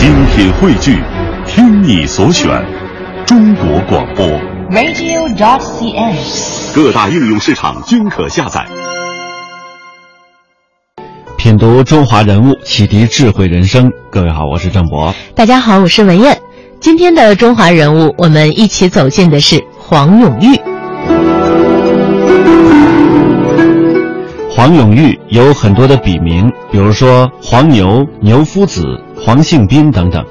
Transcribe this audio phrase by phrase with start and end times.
[0.00, 0.96] 精品汇聚，
[1.46, 2.48] 听你所选，
[3.26, 4.26] 中国广播。
[4.70, 6.74] radio.dot.cn，。
[6.74, 8.66] 各大应用市场均可下载。
[11.36, 13.92] 品读中华人物，启迪智慧人生。
[14.10, 15.14] 各位好，我是郑博。
[15.34, 16.40] 大家好，我是文艳。
[16.80, 20.58] 今天的中华人物，我们一起走进的是黄永玉。
[24.48, 28.84] 黄永玉有很多的笔名，比如说黄牛、牛夫子、
[29.22, 30.24] 黄兴斌等等。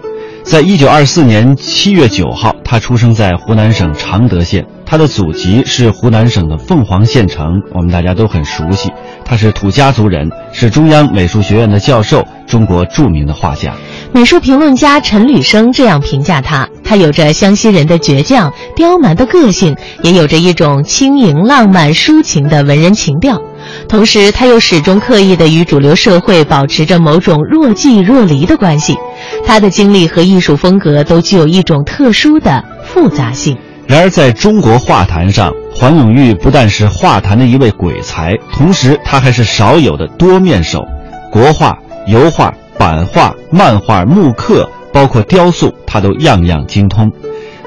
[0.44, 4.66] 在一九二四年七月九号，他出生在湖南省常德县。
[4.90, 8.90] 他的祖籍是湖南省的凤凰县城，我们大家都很熟悉。
[9.24, 13.76] 他是土家族人，是中央美术学院的教授，中国著名的画家。
[14.12, 23.40] 美术评论家陈履生这样评价他：他有着湘西人的倔强、刁蛮的个性，也有着一种轻盈、浪漫、抒情的文人情调。
[23.88, 28.98] 同时，他又始终刻意地与主流社会保持着某种若即若离的关系。
[29.46, 33.56] 他的经历和艺术风格都具有一种特殊的复杂性。
[33.90, 40.86] 然而，在中国画坛上，黄永玉不但是画坛的一位鬼才，同时他还是少有的多面手，
[41.32, 47.12] 国画、油画、版画、漫画、木刻，包括雕塑，他都样样精通。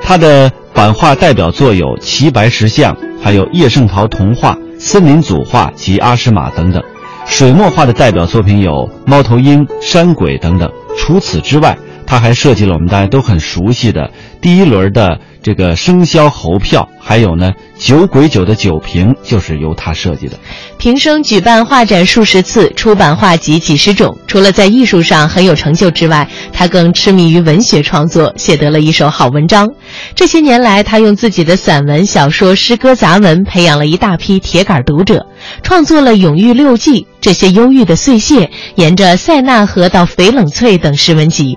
[0.01, 6.81] 他的版画代表作有《齐白石像》，还有叶圣陶童话、森林组画及阿诗玛等等。
[7.27, 10.71] 水墨画的代表作品有猫头鹰、山鬼等等。
[10.97, 11.77] 除此之外，
[12.13, 14.11] 他还设计了我们大家都很熟悉的
[14.43, 20.39] 第一轮的这个生肖猴票，还有呢酒鬼酒的酒瓶就是由他设计的。
[20.77, 24.19] 平生举办画展数十次，出版画集几十种。
[24.27, 29.71] 除了在艺术上很有成就之外，他更痴迷于文学创作，写得了一手好文章。
[30.15, 35.25] 这些年来，他用自己的散文、小说、诗歌、杂文培养了一大批铁杆读者，
[35.63, 41.57] 创作了《永遇六记》这些忧郁的碎屑，沿着塞纳河到翡冷翠等诗文集。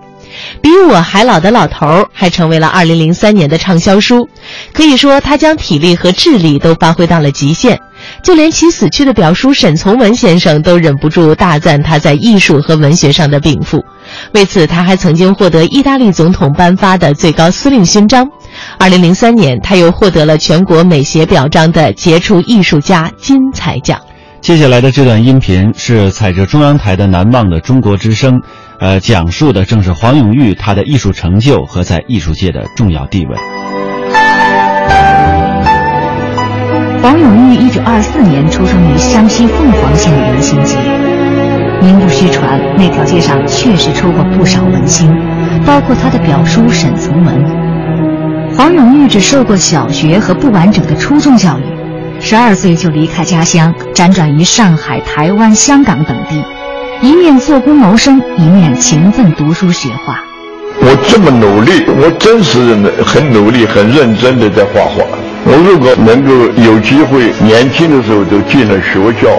[0.62, 4.28] 比我还老的老头儿还成为了2003年的畅销书，
[4.74, 7.80] 可以说他将体力和智力都发挥到了极限，
[8.24, 13.84] 就连其死去的表叔沈从文先生都忍不住大赞他在艺术和文学上的禀赋。
[14.34, 18.28] 为此，他还曾经获得意大利总统颁发的最高司令勋章。
[18.80, 24.00] 2003年，他又获得了全国美协表彰的杰出艺术家金彩奖。
[24.42, 28.34] 接下来的这段音频是采着中央台的《难忘的中国之声》。
[28.80, 33.36] 呃，讲述的正是黄永玉他的艺术成就和在艺术界的重要地位。
[37.02, 40.76] 黄永玉一九二四年出生于湘西凤凰县的文星街，
[41.82, 45.10] 名不虚传，那条街上确实出过不少文星，
[45.66, 48.56] 包括他的表叔沈从文。
[48.56, 51.64] 黄永玉只受过小学和不完整的初中教育，
[52.20, 56.44] 十二岁就离开家乡，辗转于上海、台湾、香港等地。
[57.02, 60.16] 一面做工谋生，一面勤奋读书学画。
[60.80, 62.60] 我这么努力，我真是
[63.04, 65.04] 很努力、很认真的在画画。
[65.46, 69.30] 我如果能够有机会，年轻的时候就进了学校，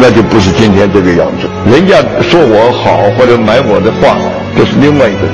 [0.00, 1.48] 那就不是今天这个样子。
[1.70, 4.16] 人家说我好或者买我的画，
[4.56, 5.26] 这是另外一个。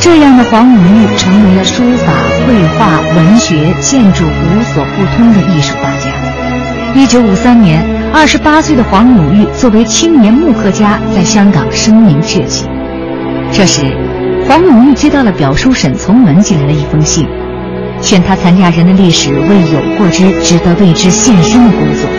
[0.00, 2.12] 这样的黄永玉成为了书法、
[2.46, 6.12] 绘画、文学、建筑无所不通的艺术画家。
[6.94, 7.99] 一九五三年。
[8.12, 12.66] 二十八岁的黄永玉作为青年木刻家，在香港声名鹊起。
[13.52, 13.82] 这时，
[14.48, 17.24] 黄永玉接到了表叔沈从文寄来的一封信，
[18.02, 22.10] 劝他参加人的历史为有过之、值得为之献身的工作。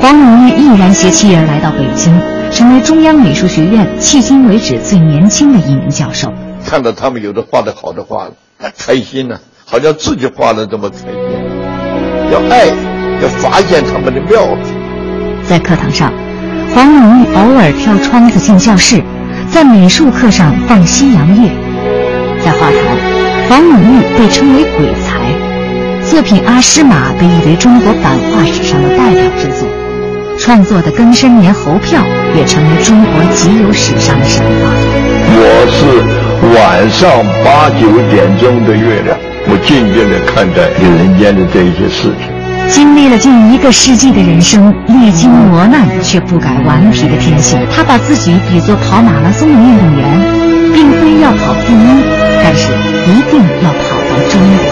[0.00, 2.18] 黄永玉毅然携妻儿来到北京，
[2.50, 6.32] 成为中央美术学院迄今为止最年轻的一名教授。
[6.64, 8.28] 看到他们有的画的好的画，
[8.58, 11.08] 他开心呢、啊，好像自己画的这么开心。
[12.32, 12.66] 要爱，
[13.22, 14.77] 要发现他们的妙处。
[15.48, 16.12] 在课堂上，
[16.74, 19.02] 黄永玉偶尔跳窗子进教室，
[19.50, 21.48] 在美术课上放西洋乐。
[22.44, 22.78] 在画坛，
[23.48, 25.16] 黄永玉被称为鬼才，
[26.04, 29.66] 作品《阿诗玛》被誉为中国版画史上的代表之作，
[30.38, 31.98] 创作的庚申年猴票
[32.36, 34.68] 也成为中国集邮史上的神话。
[35.40, 35.80] 我是
[36.58, 37.10] 晚上
[37.42, 42.37] 八九点钟的月亮，我静静地看待人间的这一些事情。
[42.70, 47.58] 经历了近一个世纪的人生，历经磨难却不改顽皮的天性。
[47.74, 52.04] 他把自己比作跑马拉松的运动员，并非要跑第一，
[52.42, 52.72] 但是
[53.10, 54.62] 一定要跑到终点。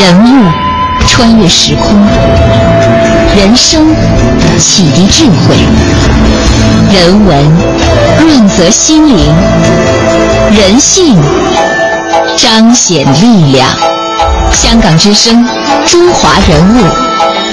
[0.00, 0.50] 人物
[1.06, 1.96] 穿越时空，
[3.36, 3.86] 人生
[4.58, 5.56] 启迪智慧，
[6.92, 7.30] 人文
[8.20, 9.32] 润泽心灵，
[10.50, 11.16] 人性
[12.36, 13.93] 彰显力量。
[14.54, 15.44] 香港之声，
[15.86, 16.82] 中华人物，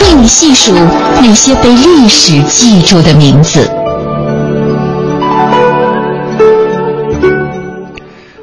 [0.01, 0.71] 为你细数
[1.19, 3.69] 那些被历史记住的名字。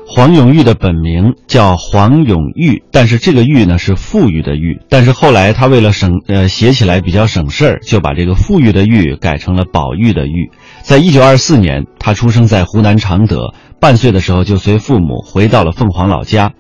[0.07, 10.51] 黄永玉的本名叫黄永玉，但是这个“玉”呢是富裕的“裕”，但是后来他为了省呃写起来比较省事儿，就把这个富裕的“裕”改成了宝玉的“玉”。
[10.83, 16.51] 在一九二四年，他出生在湖南常德，半岁的时候就随父母回到了凤凰老家。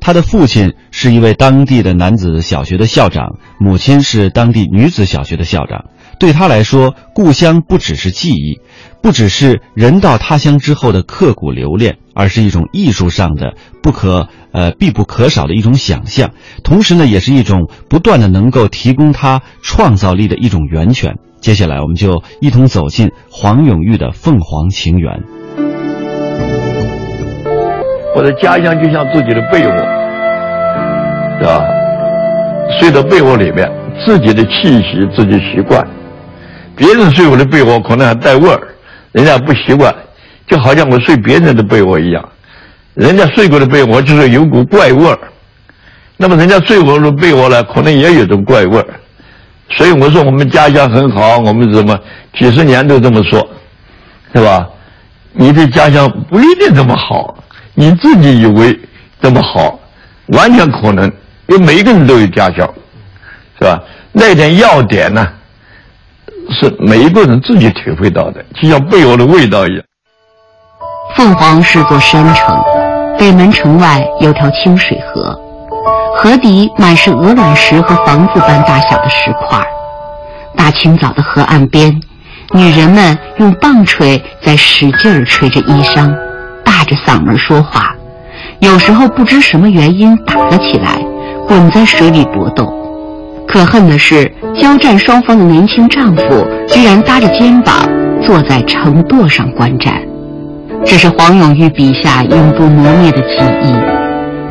[0.00, 5.86] 他的父亲是一位当地的男子小学的校长，母亲是当地女子小学的校长。
[6.18, 8.60] 对他来说，故乡不只是记忆，
[9.02, 16.30] 不只是人到他乡之后的刻骨留恋，而是一种艺术上的不可呃必不可少的一种想象。
[16.64, 21.16] 同时呢，也是一种不断的能够提供他创造力的一种源泉。
[21.42, 25.22] 接下来，我们就一同走进黄永玉的凤凰情缘。
[28.16, 29.72] 我的家乡就像自己的被窝，
[31.38, 31.62] 是吧？
[32.80, 33.70] 睡到被窝里面，
[34.06, 35.86] 自己的气息自己习惯。
[36.74, 38.58] 别人睡我的被窝可能还带味儿，
[39.12, 39.94] 人家不习惯，
[40.46, 42.26] 就好像我睡别人的被窝一样，
[42.94, 45.18] 人家睡过的被窝就是有股怪味儿，
[46.16, 48.86] 那么人家睡我的被窝呢，可能也有种怪味儿，
[49.72, 51.94] 所以我说我们家乡很好，我们怎么
[52.32, 53.46] 几十年都这么说，
[54.34, 54.66] 是吧？
[55.34, 57.36] 你的家乡不一定这么好，
[57.78, 58.78] 你自己以为
[59.20, 59.78] 这么好，
[60.28, 61.04] 完全可能，
[61.46, 62.64] 因为每一个人都有家教，
[63.58, 63.78] 是吧？
[64.12, 65.28] 那点要点呢？
[66.48, 69.82] 是每一个人自己体会到的，就像被窝的味道一样。
[71.14, 72.58] 凤凰是座山城，
[73.18, 75.38] 北门城外有条清水河，
[76.16, 79.62] 河底满是鹅卵石和房子般大小的石块。
[80.56, 82.00] 大清早的河岸边，
[82.52, 86.16] 女人们用棒槌在使劲儿捶着衣裳，
[86.66, 87.94] 大着嗓门说话，
[88.58, 91.00] 有时候不知什么原因打了起来，
[91.46, 92.70] 滚在水里搏斗。
[93.46, 94.30] 可恨的是，
[94.60, 97.88] 交战双方的年轻丈夫居然搭着肩膀
[98.20, 99.94] 坐在城垛上观战。
[100.84, 103.72] 这是黄永玉笔下永不磨灭的记忆。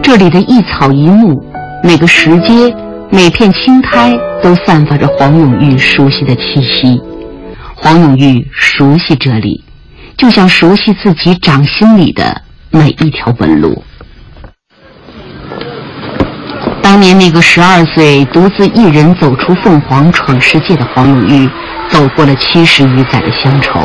[0.02, 1.44] 这里的一草一木，
[1.84, 2.74] 每个石阶，
[3.10, 7.02] 每片青苔，都散发着黄永玉熟悉的气息。
[7.76, 9.64] 黄永玉熟悉这里，
[10.18, 12.42] 就像熟悉自己掌心里的
[12.72, 13.84] 每一条纹路。
[16.82, 21.50] 当年那个十二岁独自一人走出凤凰闯世界的黄永玉，
[21.90, 23.82] 走过了七十余载的乡愁，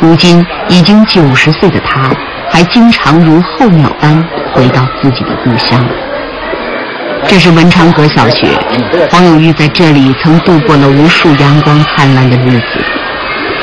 [0.00, 2.10] 如今已经九十岁的他，
[2.50, 5.86] 还经常如候鸟般回到自己的故乡。
[7.28, 8.48] 这是文昌阁小学，
[9.10, 12.66] 黄永玉在这里曾度过了无数阳光灿烂的日子。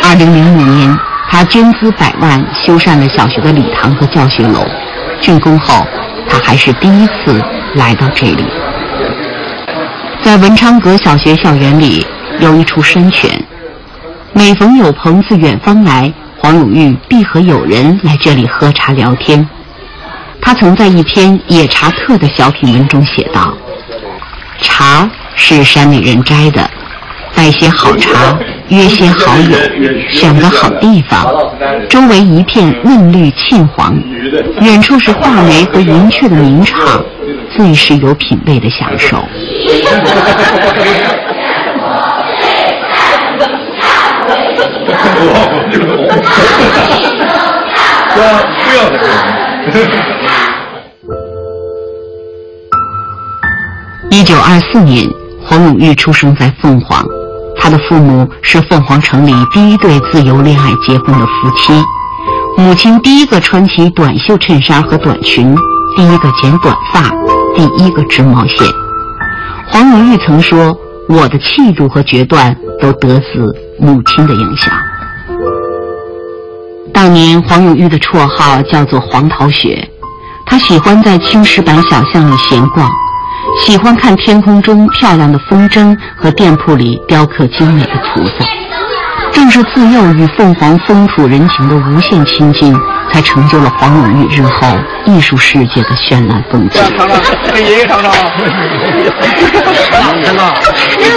[0.04, 0.98] 二零零五年，
[1.29, 4.65] 他捐资百万修缮了小学的礼堂和教学楼。
[5.21, 5.85] 竣工后，
[6.29, 7.44] 他还是第一次
[7.75, 8.45] 来到这里。
[10.21, 12.06] 在文昌阁小学校园里
[12.39, 13.31] 有一处山泉，
[14.33, 19.47] 每逢有朋自远方来，黄永玉必和友人来这里喝茶聊天。
[20.41, 23.53] 他曾在一篇《野茶特》的小品文中写道
[24.62, 26.69] ：“茶是山里人摘的，
[27.35, 28.38] 带些好茶，
[28.69, 29.58] 约些好友，
[30.10, 31.25] 选个好地方，
[31.90, 33.96] 周围一片嫩绿沁黄，
[34.62, 37.04] 远处是画眉和云雀的鸣唱。”
[37.56, 39.18] 最是有品味的享受。
[54.12, 55.07] 一九二四年，
[55.45, 57.04] 黄永玉出生在凤凰，
[57.59, 61.73] 他的父母是凤凰城里第一对自由恋爱结婚的夫妻，
[62.57, 65.56] 母亲第一个穿起短袖衬衫和短裙，
[65.95, 67.11] 第一个剪短发。
[67.56, 68.68] 第一个织毛线，
[69.66, 70.78] 黄永玉曾说
[71.09, 74.71] ：“我的气度和决断都得自母亲的影响。”
[76.94, 79.90] 当年黄永玉的绰号叫做黄桃雪，
[80.45, 82.87] 他喜欢在青石板小巷里闲逛，
[83.59, 88.33] 喜欢看天空中漂亮的风筝和店铺里雕刻精美的菩萨。
[89.31, 92.75] 正是自幼与凤凰风土人情的无限亲近。
[93.09, 94.68] 才成就了黄永玉日后
[95.06, 96.81] 艺术世界的绚烂风景。
[96.97, 97.18] 尝尝，
[97.54, 98.11] 给爷爷尝尝。
[100.21, 100.44] 真的？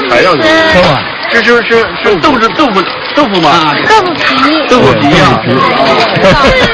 [0.08, 0.44] 还要这
[1.32, 2.82] 是是是豆子豆腐
[3.14, 3.74] 豆腐吗？
[3.88, 4.20] 豆腐皮。
[4.68, 5.40] 豆腐皮啊！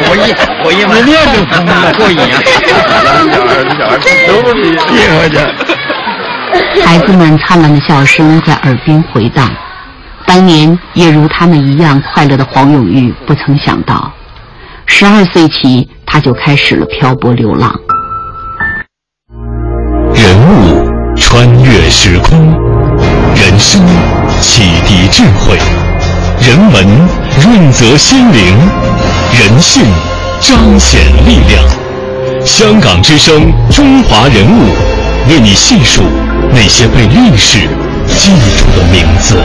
[0.06, 0.94] 过瘾过瘾嘛！
[1.04, 2.40] 面就成了过瘾啊！
[4.26, 4.74] 豆腐皮一
[5.16, 5.36] 块钱。
[6.84, 9.50] 孩子们灿烂的笑声在耳边回荡。
[10.26, 14.12] 当年也如他们一样快乐的黄永玉，不曾想到。
[14.86, 17.72] 十二岁起，他就开始了漂泊流浪。
[20.14, 22.52] 人物穿越时空，
[23.34, 23.80] 人生
[24.40, 25.58] 启迪智慧，
[26.40, 26.86] 人文
[27.42, 28.56] 润泽心灵，
[29.38, 29.82] 人性
[30.40, 31.62] 彰显力量。
[32.44, 34.70] 香港之声，中华人物，
[35.28, 36.02] 为你细数
[36.52, 37.58] 那些被历史
[38.16, 39.36] 记住的名字。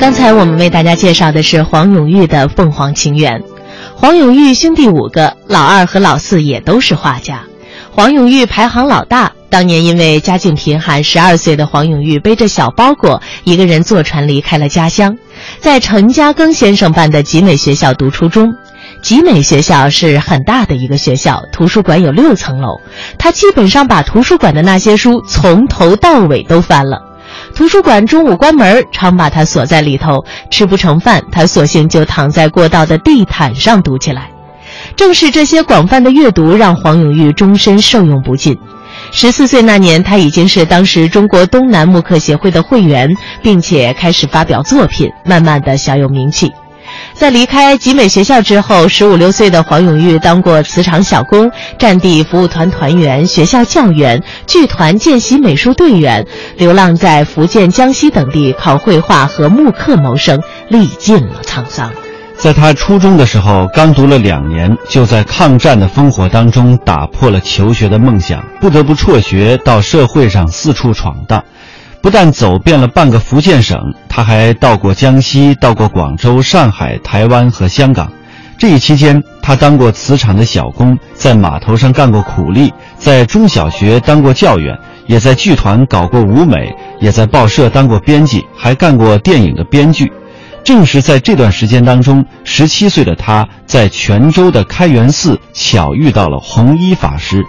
[0.00, 3.40] 刚才我们为大家介绍的是黄永玉的《凤凰情缘》。
[4.06, 7.42] 黄永玉兄弟五个，老二和老四也都是画家。
[7.90, 15.16] 黄永玉排行老大，当年因为家境贫寒，十二岁的黄永玉背着小包裹，一个人坐船离开了家乡，
[15.58, 18.54] 在陈嘉庚先生办的集美学校读初中。
[19.02, 22.80] 集美学校是很大的一个学校，图书馆有六层楼，
[23.18, 27.05] 他基本上把图书馆的那些书从头到尾都翻了。
[27.56, 34.30] 图书馆中午关门，常把他锁在里头，吃不成饭，他索性就躺在过道的地毯上读起来。
[34.94, 38.58] 正是这些广泛的阅读，让黄永玉终身受用不尽。
[39.10, 43.08] 十四岁那年，他已经是当时中国东南木刻协会的会员，
[43.42, 46.52] 并且开始发表作品，慢慢的小有名气。
[47.14, 56.26] 在离开集美学校之后，十五六岁的黄永玉当过瓷厂小工、战地服务团团员、学校教员、剧团见习美术队员，
[56.56, 61.90] 流浪在福建、江西等地，靠绘画和木刻谋生，历尽了沧桑。
[62.36, 71.42] 在他初中的时候，刚读了两年，就在抗战的烽火当中打破了求学的梦想，不得不辍学到社会上四处闯荡。
[72.06, 73.76] 不但走遍了半个福建省，
[74.08, 78.12] 他还到过江西，到过广州、上海、台湾和香港。
[78.56, 90.12] 这一期间，他当过瓷厂的小工，在码头上干过苦力，在中小学当过教员，也在剧团搞过舞美，也在报社当过编辑，还干过电影的编剧。
[90.62, 97.42] 正是在这段时间当中，十七岁的他在泉州的开元寺巧遇到了弘一法师。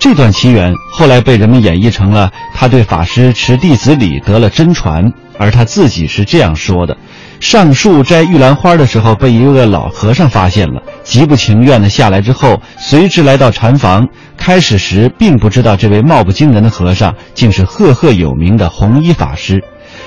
[0.00, 6.96] 这段奇缘后来被人们演绎成了他对法师持弟子礼得了真传，而他自己是这样说的：
[7.38, 14.08] 上树摘玉兰花的时候，被一个老和尚发现了，极不情愿的下来之后，随之来到禅房。
[14.38, 19.62] 开始时并不知道这位貌不惊人的和尚竟是赫赫有名的弘一法师，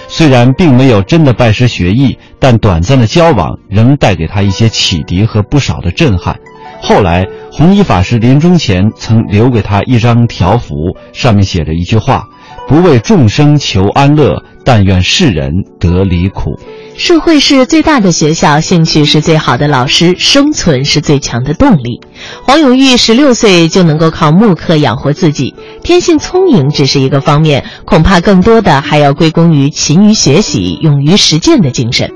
[0.08, 6.40] 虽然并没有真的拜师学艺，但短暂的交往仍带给他一些启迪和不少的震撼。
[6.86, 10.76] 后来，弘一法师临终前曾留给他一张条幅，
[11.14, 12.26] 上面写着一句话
[12.68, 15.50] ：“不为众生求安乐，但愿世人
[15.80, 16.60] 得离苦。”
[16.98, 22.02] 社会是最大的学校，兴趣是最好的老师，生存是最强的动力。
[22.44, 32.12] 黄永玉十六岁就能够靠木刻养活自己，天性聪颖只是一个方面，恐怕更多的还要归功于勤于学习、勇于实践的精神。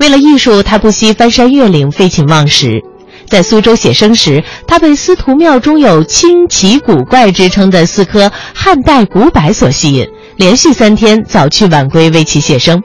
[0.00, 2.82] 为了艺术，他不惜翻山越岭、废寝忘食。
[3.30, 12.82] 在苏州写生时，他被司徒庙中有清奇古怪之称的四棵汉代古柏所吸引，连续三天早去晚归为其写生。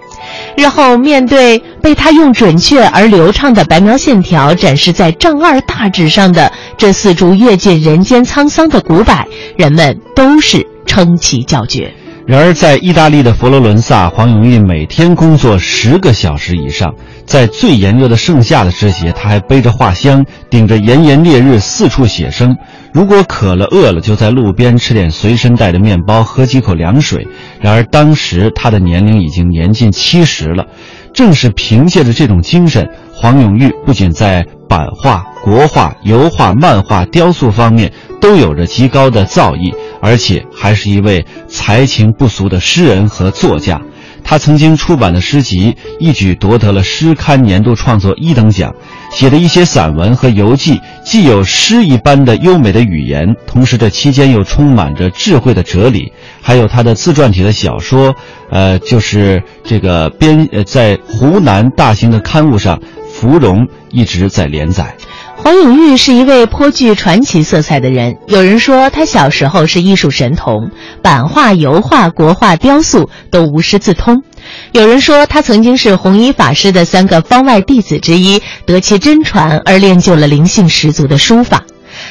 [0.56, 9.26] 日后面对被他用准确而流畅的白描线条展示在丈二大纸上的这四株阅尽人间沧桑的古柏，
[9.58, 11.95] 人们都是称其叫绝。
[12.28, 16.96] 然而，在意大利的佛罗伦萨，黄永玉每天工作十个小时以上。
[17.28, 22.58] 在最炎热的盛夏的时节，他还背着画箱，顶着炎炎烈日四处写生。
[22.92, 27.28] 如果渴了、饿了，就在路边吃点随身带的面包，喝几口凉水。
[27.62, 30.66] 然而，当时他的年龄已经年近七十了。
[31.14, 43.80] 正是凭借着这种精神，黄永玉不仅在版画、国画、油画、漫画、雕塑方面都有着极高的造诣，而且还是一位才情不俗的诗人和作家。
[44.24, 48.74] 他曾经出版的诗集一举夺得了诗刊年度创作一等奖，
[49.12, 56.12] 写的一些散文和游记，既有诗一般的优美的语言，同时这期间又充满着智慧的哲理。
[56.42, 58.16] 还有他的自传体的小说，
[58.50, 62.80] 呃，就是这个编呃在湖南大型的刊物上，
[63.14, 63.60] 《芙蓉》
[63.92, 64.96] 一直在连载。
[65.46, 68.18] 黄永玉是一位颇具传奇色彩的人。
[68.26, 70.72] 有人说他小时候是艺术神童，
[71.04, 74.24] 版画、油画、国画、雕塑都无师自通。
[74.72, 81.62] 有人说他曾经是弘一法师的三个方外弟子之一，得其真传而练就了灵性十足的书法。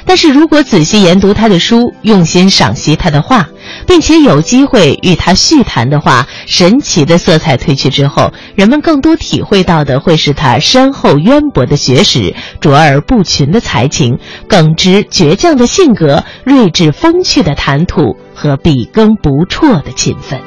[0.05, 3.49] 但是如果仔细研读他的书，用心赏析他的画，
[3.87, 20.41] 并且有机会与他叙谈的话，神奇的色彩褪去之后，人们更多体会到的会是他深厚渊博的学识、卓而不群的才情、耿直倔强的性格、睿智风趣的谈吐和笔耕不辍的勤奋。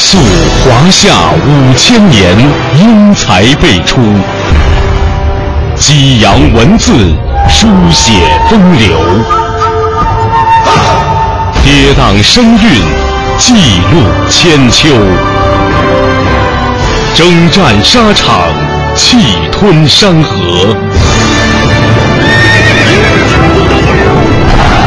[0.00, 0.16] 溯
[0.64, 2.38] 华夏五千年，
[2.78, 4.00] 英才辈出。
[5.78, 6.92] 激扬文字，
[7.48, 8.12] 书写
[8.50, 8.90] 风流；
[11.64, 12.82] 跌宕声韵，
[13.38, 13.54] 记
[13.92, 14.88] 录千秋。
[17.14, 18.40] 征战沙场，
[18.96, 19.18] 气
[19.52, 20.76] 吞山河。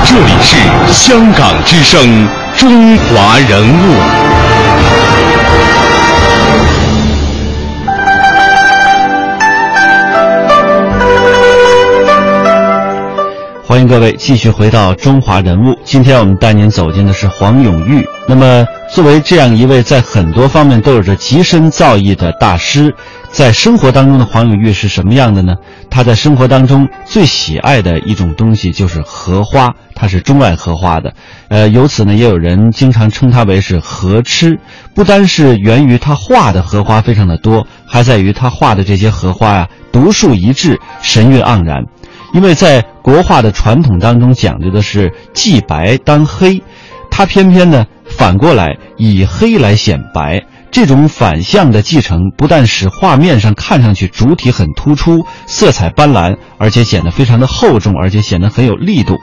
[0.03, 0.57] 这里是
[0.91, 4.20] 香港之声，中华人物。
[13.91, 15.73] 各位继续回到《中华人物》。
[15.83, 18.07] 今天我们带您走进的是黄永玉。
[18.25, 22.95] 那么，作为这样一位在很多方面都有着极深造诣的大师，
[23.31, 25.55] 在生活当中的黄永玉是什么样的呢？
[25.89, 31.13] 他在生活当中最喜爱的一种东西就是荷花，他是钟爱荷花的。
[31.49, 34.57] 呃，由此呢，也有人经常称他为是荷痴。
[34.95, 41.83] 不单是源于他画的荷花非常的多，还在于他画的这些荷花呀，独树一帜，神韵盎然。
[42.33, 46.63] 因为在国画的传统当中讲究的是既白当黑，
[47.09, 59.17] 他偏偏呢反过来以黑来显白，这种反向的继承不但使画面上看上去主体很突出，色彩斑斓，而且显得非常的厚重，而且显得很有力度。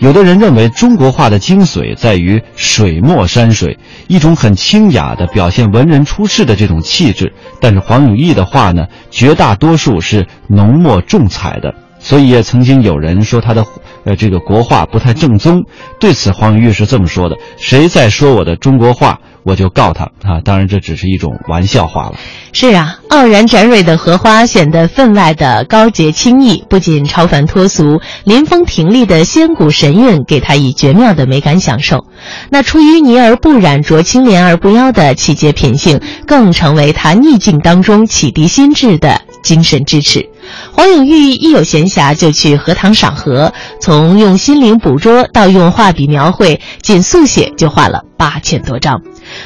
[0.00, 11.74] 有的人认为中国画的精髓在于水墨山水，一种很清雅的表现文人出世的这种气质，但是黄永玉的画呢，绝大多数是浓墨重彩的。
[12.08, 13.66] 所以也曾经有人说他的，
[14.04, 15.64] 呃，这个国画不太正宗。
[16.00, 22.14] 对此，黄永玉是这么说的：“谁在说我的中国画，我就告他啊！”当然，这只是一种玩笑话了。
[22.54, 32.06] 是啊，傲然展蕊的荷花显得分外的高洁清逸，不仅超凡脱俗，临风挺立的仙骨神韵给他以绝妙的美感享受。
[32.48, 40.28] 那出淤泥而不染、濯清涟而不妖的气节品性，更成为他逆境当中启迪心智的精神支持。
[40.72, 49.00] 黄永玉一有闲暇就去荷塘赏荷，从用心灵捕捉到用画笔描绘，仅速写就画了八千多张。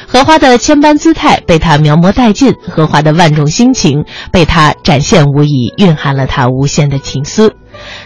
[0.05, 7.53] 荷花的千般姿态被他描摹殆尽，荷花的万种心情被他展现无遗，蕴含了他无限的情思。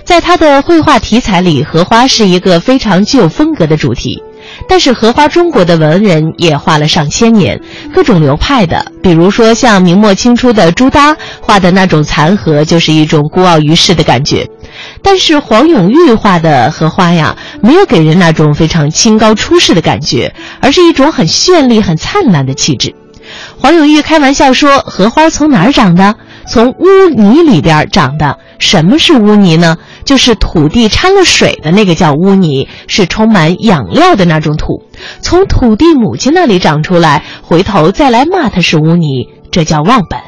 [0.03, 4.21] 在他的绘画题材里，荷花是一个非常具有风格的主题。
[4.67, 7.60] 但是荷花中国的文人也画了上千年，
[7.93, 14.47] 各种流派的，比如说像明末清初的朱耷画的那种残荷，就是一种孤傲于世的感觉。
[15.01, 22.93] 但是黄永玉画的荷花呀，没有给人那种非常清高出世的感觉，而是一种很绚丽、很灿烂的气质。
[23.57, 26.15] 黄永玉开玩笑说：“荷花从哪儿长的？
[26.47, 28.38] 从污泥里边长的。
[28.60, 34.81] 什么是污泥呢？”就是土地掺了水的那个叫污泥，是充满养料的那种土，
[35.21, 40.19] 从土地母亲那里长出来，回头再来骂它是污泥，这叫忘本。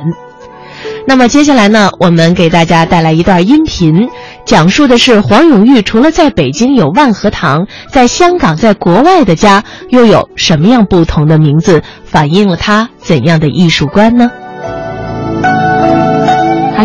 [1.07, 4.09] 那么接下来呢，我们给大家带来一段音频，
[4.45, 14.29] 讲述的是黄永玉除了在北京有万和堂，在香港、在国外的家又有什么样不同的名字，反映了他怎样的艺术观呢？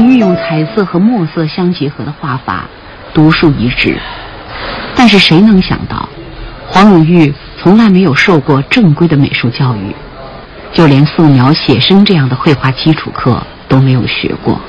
[0.05, 2.65] 运用彩色和墨色相结合的画法。
[3.13, 3.97] 独树一帜，
[4.97, 6.09] 但是谁能想到，
[6.67, 9.95] 黄永玉从来没有受过正规的美术教育，
[10.73, 14.61] 就连素描、写生这样的绘画基础课都没有学过。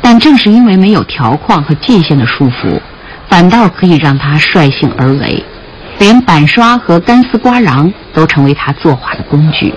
[0.00, 2.80] 但正是因为没有条框和界限的束缚，
[3.28, 5.44] 反倒可以让他率性而为，
[5.98, 9.74] 连板刷和干丝刮瓤都成为他作画的工具。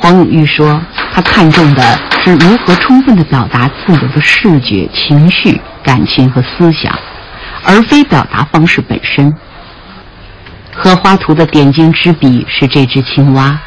[0.00, 0.82] 黄永玉说
[1.14, 1.82] ：“他看重的
[2.24, 6.98] 是如何充分地表达自我的视觉、情绪。”感情和思想，
[7.62, 9.30] 而非表达方式本身。
[10.72, 13.60] 荷花图的点睛之笔是这只青蛙，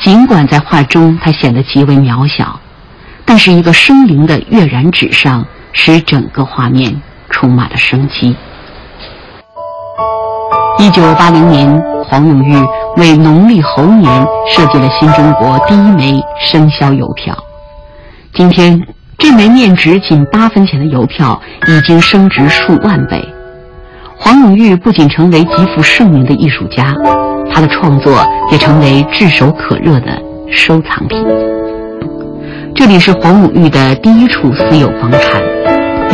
[0.00, 2.58] 尽管在画中它显得极为渺小，
[3.24, 7.00] 但是一个生灵的跃然纸上，使整个画面
[7.30, 8.36] 充满了生机。
[10.78, 12.56] 一九八零年，黄永玉
[12.96, 17.36] 为农历猴年设计了新中国第一枚生肖邮票。
[18.34, 18.80] 今天。
[19.18, 23.24] 这枚面值仅八分钱的邮票已经升值数万倍。
[24.18, 26.92] 黄永玉不仅成为极负盛名的艺术家，
[27.54, 31.24] 他的创作也成为炙手可热的收藏品。
[32.74, 35.40] 这里是黄永玉的第一处私有房产，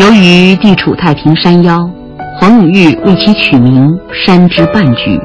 [0.03, 1.89] 由于地处太平山腰，
[2.41, 5.21] 黄永玉为其取名“山之半句”。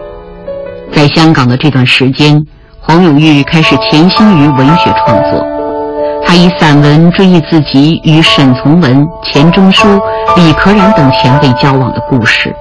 [0.91, 2.43] 在香港的这段时间，
[2.81, 5.45] 黄永玉开始潜心于文学创作。
[6.25, 9.87] 他以散文追忆自己与沈从文、钱钟书、
[10.35, 12.51] 李可染等前辈交往的故事。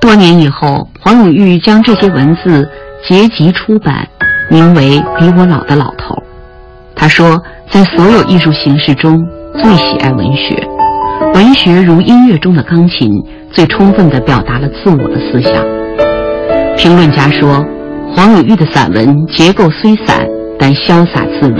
[0.00, 2.66] 多年以后，黄永玉将这些文字
[3.06, 4.08] 结集出版，
[4.48, 6.14] 名为《比我老的老头》。
[6.96, 7.38] 他说，
[7.70, 9.22] 在所有艺术形式中，
[9.60, 10.66] 最喜爱文学。
[11.34, 13.12] 文学如音乐中的钢琴，
[13.52, 15.52] 最充分地表达了自我的思想。
[16.76, 17.64] 评论家说，
[18.14, 20.26] 黄永玉的散文结构虽散，
[20.58, 21.58] 但潇洒自如。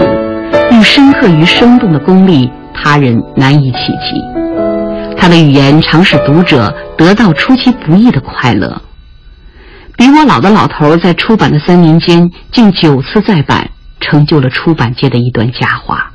[0.71, 4.21] 用深刻于生动的功力，他人难以企及。
[5.17, 8.81] 他的语言常使读者得到出其不意的快乐。
[9.97, 16.11] 比我老的老头在出版的三年间，竟九次再版，成就了出版界的一段佳话。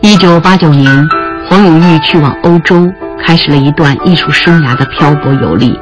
[0.00, 1.08] 一九八九年，
[1.48, 2.88] 黄永玉去往欧洲，
[3.24, 5.78] 开始了一段艺术生涯的漂泊游历。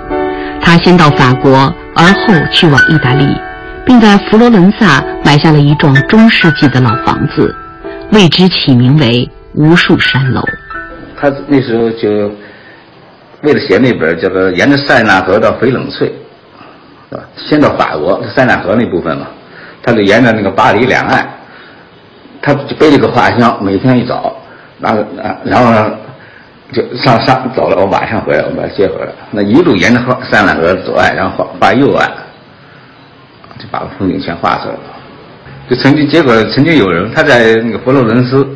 [0.61, 3.37] 他先到法国，而后去往意大利，
[3.85, 7.55] 并在佛罗伦萨买下了一幢中世纪的老房子，
[8.11, 10.43] 为之起名为“无数山楼”。
[11.19, 12.31] 他那时候就
[13.43, 16.09] 为了写那本叫做《沿着塞纳河到翡冷翠》，
[17.11, 17.23] 是吧？
[17.37, 19.27] 先到法国塞纳河那部分嘛，
[19.83, 21.29] 他就沿着那个巴黎两岸，
[22.43, 24.37] 他就背了个画箱，每天一早，
[24.79, 25.93] 拿个啊，然后呢
[26.73, 29.13] 就上上走了，我晚上回来，我把他接回来。
[29.31, 32.11] 那一路沿着河塞纳河左岸，然后画画右岸，
[33.59, 34.81] 就把风景全画出来了。
[35.69, 38.47] 就曾经结果曾经有人他在那个佛罗伦斯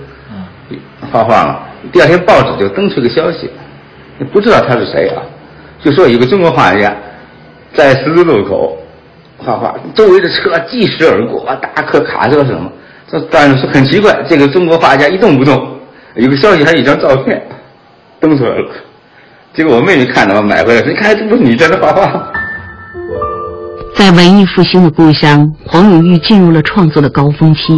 [1.13, 1.61] 画画嘛。
[1.93, 3.51] 第二天报纸就登出个消息，
[4.19, 5.23] 也不知道他是谁啊，
[5.83, 6.95] 就说有个中国画家
[7.73, 8.77] 在十字路口
[9.39, 12.71] 画画，周围的车疾驰而过，大客卡车什么，
[13.11, 15.79] 这但是很奇怪，这个中国画家一动不动。
[16.17, 17.43] 有个消息还有一张照片
[18.21, 18.69] 登出来了，
[19.55, 22.33] 结果我妹妹看到买回来，你看这不是你在这画画？
[23.95, 27.77] 在文艺复兴的故乡，黄永玉进入了创作的高峰期，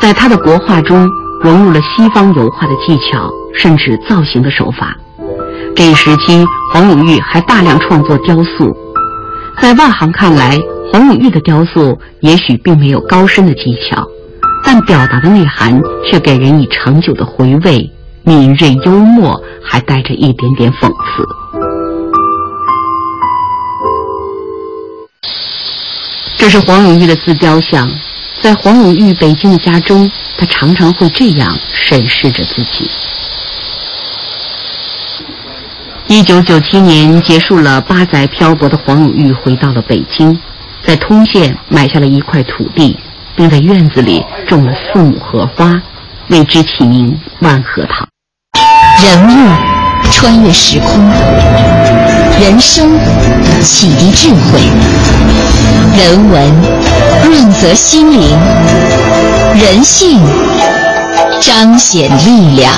[0.00, 1.08] 在他的国画中。
[1.42, 4.96] 融入了西方油画的技巧，甚至造型的手法。
[5.76, 8.74] 这一时期，黄永玉还大量创作雕塑。
[9.60, 10.58] 在外行看来，
[10.90, 14.02] 黄永玉的雕塑也许并没有高深的技巧，
[14.64, 15.78] 但表达的内涵
[16.10, 17.92] 却给人以长久的回味，
[18.28, 21.24] 敏锐幽默，还带着一点点讽刺。
[26.36, 27.88] 这是黄永玉的自雕像。
[28.42, 32.90] 在黄永玉北京的家中，他常常会这样审视着自己。
[36.08, 40.36] 一九九七年结束了八载漂泊的黄永玉回到了北京，
[40.82, 42.98] 在通县买下了一块土地，
[43.36, 45.80] 并在院子里种了四亩荷花，
[46.28, 48.06] 为之起名万荷塘。
[49.02, 50.88] 人物穿越时空，
[52.40, 52.98] 人生
[53.62, 54.60] 启迪智慧，
[55.98, 56.52] 人文。
[57.24, 58.38] 润泽心灵，
[59.54, 60.20] 人性
[61.40, 62.72] 彰显力量。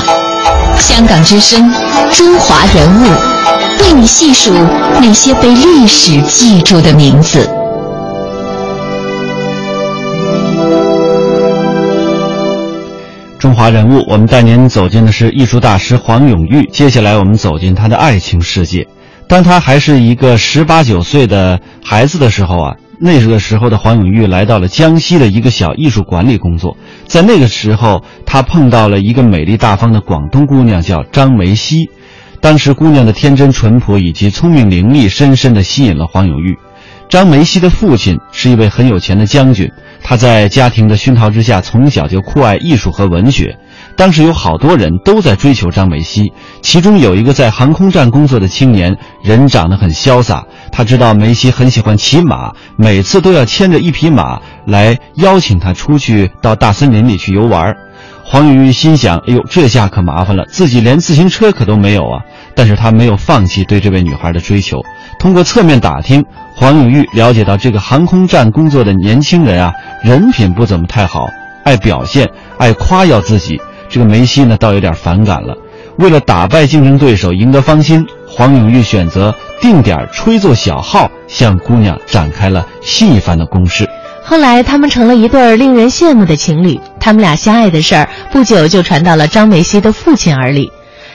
[0.79, 1.73] 香港之声，
[2.13, 3.05] 中华人物，
[3.85, 4.53] 为你细数
[5.01, 7.49] 那些被历史记住的名字。
[13.39, 16.69] 中华人物，我们带您走进的是艺术大师黄永玉。
[16.73, 18.89] 接下来，我们走进他的爱情世界。
[19.29, 22.77] 当他还是一个十八九岁的孩子的时候啊。
[23.01, 31.89] 那个时候的黄永玉来到了江西的一个小艺术馆里工作，在那个时候，他碰到了一个美丽大方的广东姑娘，叫张梅溪。
[32.41, 36.59] 当时姑娘的天真淳朴以及聪明伶俐，深深地吸引了黄永玉。
[37.09, 39.71] 张梅溪的父亲是一位很有钱的将军，
[40.09, 43.59] 他在家庭的熏陶之下，从小就酷爱艺术和文学。
[43.95, 50.47] 当时有好多人都在追求张梅西，其中有一个在航空站工作的青年人，长得很潇洒。
[50.73, 57.77] 他知道梅西很喜欢骑马，每次都要牵着一匹马来邀请他出去到大森林里去游玩。
[58.31, 62.21] 黄永玉心想：“哎呦，这下可麻烦了，自己连自行车可都没有啊！”
[62.55, 64.83] 但是他没有放弃对这位女孩的追求。
[65.19, 66.23] 通过侧面打听，
[66.55, 71.27] 黄永玉了解到这个航空站工作的年轻人啊，人品不怎么太好，
[71.65, 73.59] 爱表现，爱夸耀自己。
[73.89, 75.57] 这个梅西呢，倒有点反感了。
[75.97, 83.89] 为了打败竞争对手，赢得芳心，黄永玉选择定点吹奏小号，向姑娘展开了新一番的攻势。
[84.23, 86.79] 后来，他们成了一对令人羡慕的情侣。
[87.09, 90.71] 他们俩相爱的事儿，不久就传到了张梅西的父亲耳里。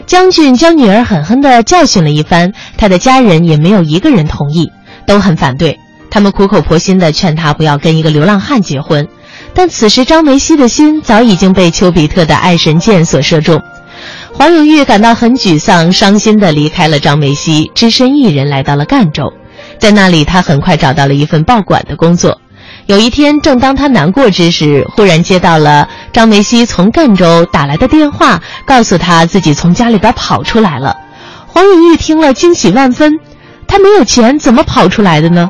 [0.08, 4.71] 将军将女儿狠狠地教训了一番，他的家人也没有一个人同意，
[5.06, 5.77] 都很反对。
[6.10, 9.08] 他们苦口婆心地劝他不要跟一个流浪汉结婚。
[9.53, 13.62] 但此时，张梅西的心早已经被丘比特的爱神箭所射中。
[14.34, 19.32] 黄永玉感到很沮丧、伤心地离开了张梅西，只身一人来到了赣州。
[19.77, 22.39] 在那里，他很快找到了一份报馆的工作。
[22.86, 30.98] 有一天，正当他难过之时，忽然接到了张梅西从赣州打来的电话，告诉他自己从家里边跑出来了。
[31.48, 33.19] 黄永玉听了，惊喜万分。
[33.67, 35.50] 他没有钱，怎么跑出来的呢？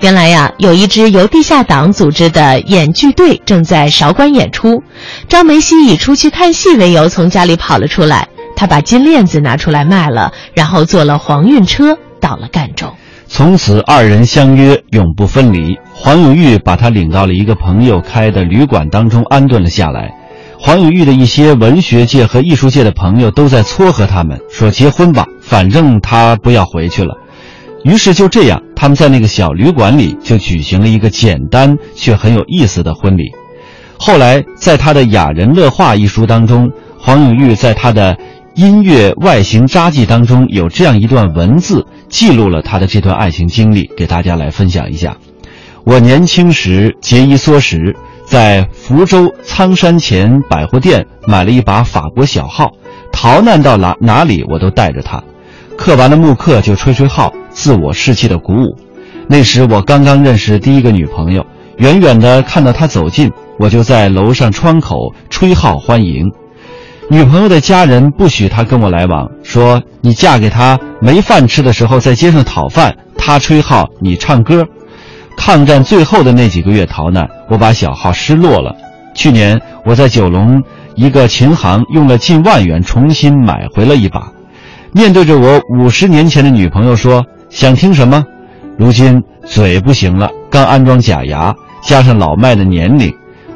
[0.00, 4.84] 原来呀，有一支由地下党组织的演剧队正在韶关演出。
[5.28, 12.94] 张梅西以出去看戏为由从家里跑了出来，他把金链子拿出来卖了，然后坐了黄运车到了赣州。
[13.28, 15.78] 从此二人相约永不分离。
[15.94, 20.12] 黄永玉把他领到了一个朋友开的旅馆当中安顿了下来。
[20.58, 27.14] 黄永玉的一些文学界和艺术界的朋友都在撮合他们，说结婚吧，反正他不要回去了。
[27.84, 33.30] 于是就这样，他们在那个小旅馆里就举行了一个简单却很有意思的婚礼。
[33.98, 38.14] 后来，在他的《雅人乐话》一书当中，黄永玉在他的
[38.58, 45.16] 《音乐外形札记》当中有这样一段文字，记录了他的这段爱情经历，给大家来分享一下。
[45.84, 47.94] 我年轻时节衣缩食，
[48.24, 52.72] 在福州苍山前百货店买了一把法国小号，
[53.12, 55.22] 逃难到哪哪里我都带着它。
[55.76, 58.76] 刻完了木刻就吹吹号，自我士气的鼓舞。
[59.28, 66.32] 那时我刚刚认识第一个女朋友，远远的看到她走近，我就在楼上窗口吹号欢迎。
[67.10, 74.66] 女朋友的家人不许她跟我来往，说你嫁给他没饭吃的时候在街上讨饭，他吹号你唱歌。
[75.34, 78.74] 抗战最后的那几个月逃难，我把小号失落了。
[79.14, 80.62] 去年我在九龙
[80.96, 84.30] 一个琴行用了近万元重新买回了一把。
[84.92, 88.22] 面对着我五十年前的女朋友说：“想听什么？”
[88.76, 93.10] 如今嘴不行了，刚安装假牙，加上老迈的年龄，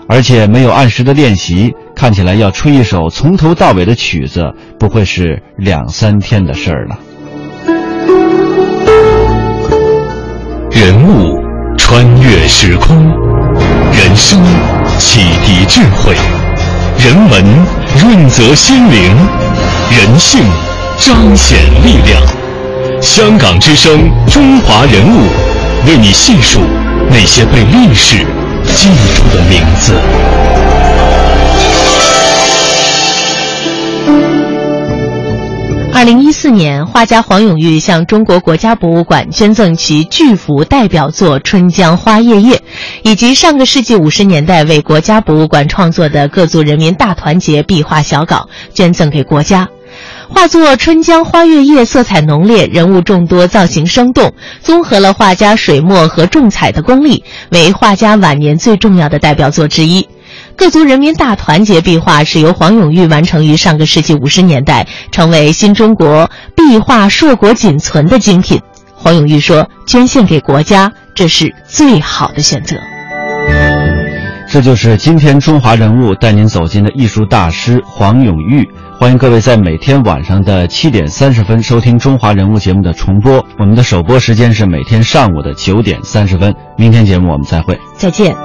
[0.09, 4.43] 而且没有按时的练习，看起来要吹一首从头到尾的曲子，
[4.77, 6.99] 不会是两三天的事儿了。
[10.73, 11.41] 人物
[11.79, 12.97] 穿越时空，
[13.93, 14.43] 人生
[14.99, 16.17] 启迪智慧，
[16.99, 17.45] 人文
[18.01, 19.17] 润泽心灵，
[19.97, 20.43] 人性。
[20.99, 22.21] 彰显力量，
[23.01, 25.21] 香港之声，中华人物，
[25.87, 26.59] 为你细数
[27.09, 28.27] 那些被历史
[28.75, 29.95] 记住的名字。
[35.95, 42.57] 二零一四年，画家黄永玉向中国国家博物馆捐赠其巨幅代表作《春江花月夜》，
[43.03, 49.69] 以及上个世纪五十年代为国家博物馆创作的各族人民大团结壁画小稿，捐赠给国家。
[50.35, 60.09] 画作《春江花月夜》色彩浓烈，人物众多，造型生动，综合了画家水墨和重彩的功力，为画家晚年最重要的代表作之一。
[60.57, 68.61] 各族人民大团结壁画是由黄永玉完成于上个世纪五十年代，成为新中国壁画硕果仅存的精品。
[68.95, 72.77] 黄永玉说：“捐献给国家，这是最好的选择。”
[74.53, 78.69] 这就是今天中华人物带您走进的艺术大师黄永玉。
[79.01, 83.43] 欢迎各位在每天晚上的七点三十分收听《中华人物》节目的重播。
[83.59, 86.55] 我们的首播时间是每天上午的九点三十分。
[86.77, 88.37] 明天节目我们再会，再见。